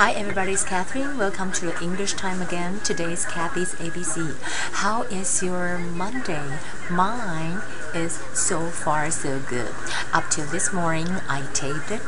[0.00, 1.18] Hi everybody, it's Catherine.
[1.18, 2.80] Welcome to English time again.
[2.80, 4.34] Today is Kathy's ABC.
[4.72, 6.56] How is your Monday?
[6.90, 7.60] Mine
[7.94, 9.74] is so far so good.
[10.14, 12.00] Up till this morning, I taped it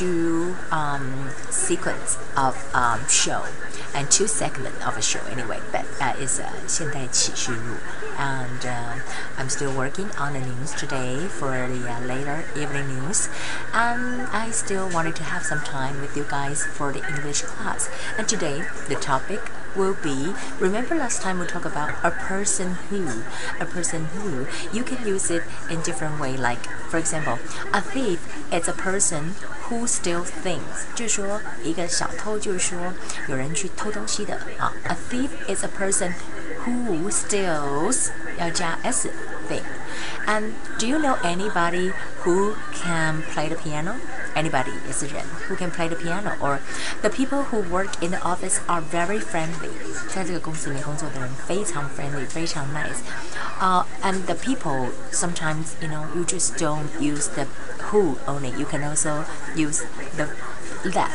[0.00, 3.44] two um, sequence of um, show
[3.94, 5.60] and two segments of a show anyway.
[5.72, 7.76] But uh, it's uh, 现代启示录
[8.18, 8.98] and uh,
[9.38, 13.28] I'm still working on the news today for the uh, later evening news.
[13.72, 17.88] And I still wanted to have some time with you guys for the English class.
[18.18, 19.40] And today the topic
[19.76, 23.22] will be remember last time we talked about a person who
[23.60, 27.38] a person who you can use it in different way like for example
[27.72, 28.18] a thief
[28.52, 29.34] is a person
[29.68, 32.92] who steals things 就是说一个小偷就是说
[33.28, 36.12] 有人去偷东西的啊 a thief is a person
[36.64, 39.10] who steals 要加 s
[39.48, 39.62] thing
[40.26, 43.96] and do you know anybody who can play the piano
[44.34, 45.00] anybody is
[45.48, 46.60] who can play the piano or
[47.02, 49.70] the people who work in the office are very friendly
[50.08, 53.00] 在这个公司里面工作的人非常 friendly 非常 nice
[53.60, 57.46] uh, and the people sometimes you know you just don't use the
[57.90, 59.84] who only you can also use
[60.16, 60.28] the
[60.90, 61.10] that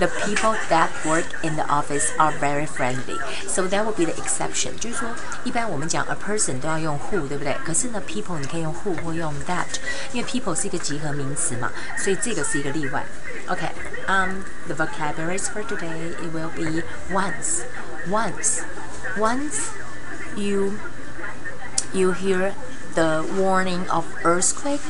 [0.00, 3.18] the people that work in the office are very friendly.
[3.46, 4.78] So that would be the exception.
[4.78, 5.08] 就是说，
[5.44, 7.56] 一般我们讲 a person 都要用 who，对不对？
[7.64, 9.66] 可是呢，people 你可以用 who 或用 that，
[10.12, 13.04] 因为 people 是一个集合名词嘛，所以这个是一个例外。
[13.48, 13.70] Okay,
[14.08, 16.82] um, the vocabularies for today it will be
[17.12, 17.62] once,
[18.08, 18.62] once,
[19.16, 19.70] once
[20.34, 20.72] you
[21.92, 22.52] you hear
[22.94, 24.80] the warning of earthquake,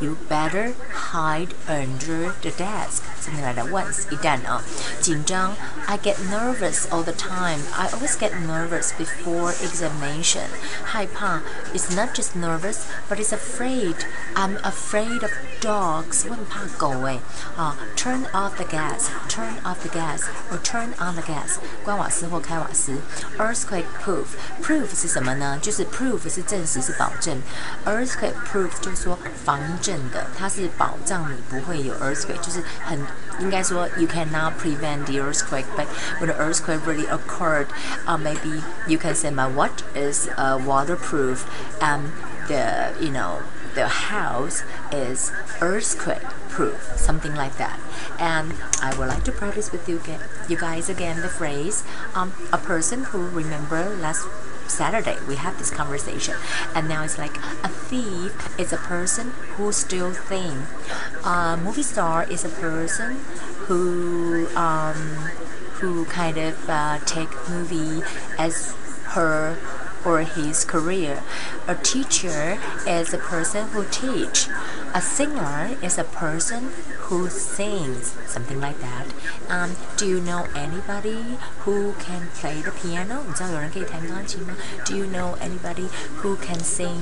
[0.00, 3.02] you better hide under the desk.
[3.20, 3.70] Something like that.
[3.70, 4.62] Once 一旦啊，
[5.00, 5.54] 紧张
[5.90, 7.60] ，I get nervous all the time.
[7.76, 10.46] I always get nervous before examination.
[10.84, 11.40] 害怕
[11.74, 13.96] is not just nervous, but it's afraid.
[14.34, 15.30] I'm afraid of
[15.60, 16.24] dogs.
[16.28, 17.18] 我很怕狗哎
[17.56, 21.58] 啊，turn off the gas, turn off the gas, or turn on the gas.
[21.84, 22.92] 关瓦斯或开瓦斯。
[23.38, 24.26] Earthquake proof,
[24.62, 25.58] proof 是什么呢？
[25.62, 27.40] 就是 proof 是证实是保证。
[27.84, 32.98] Earthquake proof 就是说防震的，它是保障你不会有 earthquake，就是很
[33.38, 35.64] 应该说 you cannot prevent the earthquake,
[36.19, 37.67] When the earthquake really occurred,
[38.07, 41.47] uh, maybe you can say my what is uh, waterproof
[41.81, 42.11] and
[42.47, 43.41] the you know
[43.75, 45.31] the house is
[45.61, 47.79] earthquake proof, something like that.
[48.19, 50.01] And I would like to practice with you,
[50.49, 51.83] you guys again the phrase
[52.13, 54.27] um, a person who remember last
[54.67, 56.35] Saturday we had this conversation,
[56.75, 60.67] and now it's like a thief is a person who steals things.
[61.25, 63.17] A movie star is a person
[63.67, 65.29] who um,
[65.81, 68.01] who kind of uh, take movie
[68.37, 68.75] as
[69.09, 69.57] her
[70.05, 71.23] or his career.
[71.67, 74.47] A teacher is a person who teach.
[74.93, 76.71] A singer is a person
[77.11, 79.07] who sings, something like that.
[79.49, 83.23] Um, do you know anybody who can play the piano?
[84.85, 85.87] Do you know anybody
[86.17, 87.01] who can sing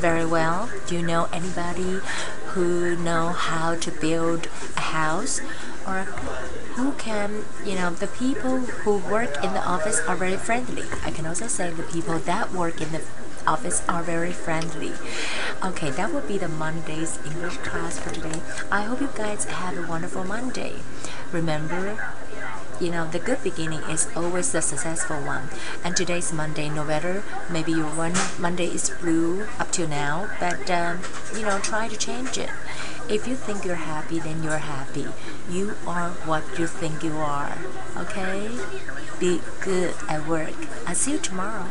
[0.00, 0.70] very well?
[0.86, 2.00] Do you know anybody
[2.48, 5.40] who know how to build a house?
[5.86, 6.06] Or
[6.76, 10.84] who can, you know, the people who work in the office are very friendly.
[11.04, 13.02] I can also say the people that work in the
[13.46, 14.92] office are very friendly.
[15.64, 18.40] Okay, that would be the Monday's English class for today.
[18.70, 20.76] I hope you guys have a wonderful Monday.
[21.32, 22.14] Remember,
[22.80, 25.48] you know, the good beginning is always the successful one.
[25.84, 30.70] And today's Monday, no matter maybe your one Monday is blue up till now, but
[30.70, 31.00] um,
[31.36, 32.50] you know, try to change it.
[33.08, 35.06] If you think you're happy, then you're happy.
[35.50, 37.58] You are what you think you are.
[37.96, 38.48] Okay?
[39.18, 40.54] Be good at work.
[40.86, 41.66] I'll see you tomorrow.